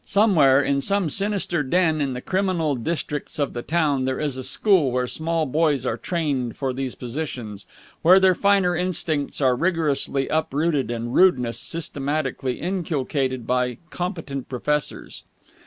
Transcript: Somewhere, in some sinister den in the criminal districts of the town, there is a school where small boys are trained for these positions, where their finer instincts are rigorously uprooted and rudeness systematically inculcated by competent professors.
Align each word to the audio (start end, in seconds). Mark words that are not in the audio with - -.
Somewhere, 0.03 0.63
in 0.63 0.81
some 0.81 1.09
sinister 1.09 1.61
den 1.61 2.01
in 2.01 2.13
the 2.13 2.21
criminal 2.23 2.73
districts 2.73 3.37
of 3.37 3.53
the 3.53 3.61
town, 3.61 4.05
there 4.05 4.19
is 4.19 4.35
a 4.35 4.41
school 4.41 4.91
where 4.91 5.05
small 5.05 5.45
boys 5.45 5.85
are 5.85 5.95
trained 5.95 6.57
for 6.57 6.73
these 6.73 6.95
positions, 6.95 7.67
where 8.01 8.19
their 8.19 8.33
finer 8.33 8.75
instincts 8.75 9.41
are 9.41 9.55
rigorously 9.55 10.27
uprooted 10.27 10.89
and 10.89 11.13
rudeness 11.13 11.59
systematically 11.59 12.59
inculcated 12.59 13.45
by 13.45 13.77
competent 13.91 14.49
professors. 14.49 15.21